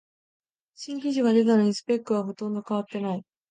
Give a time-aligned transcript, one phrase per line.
[0.73, 3.23] 新機種が出たのにスペックはほとんど変わってない